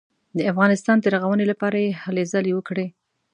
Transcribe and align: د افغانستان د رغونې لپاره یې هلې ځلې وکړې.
د 0.37 0.39
افغانستان 0.51 0.97
د 0.99 1.05
رغونې 1.15 1.45
لپاره 1.51 1.77
یې 1.85 1.91
هلې 2.03 2.23
ځلې 2.31 2.51
وکړې. 2.55 2.87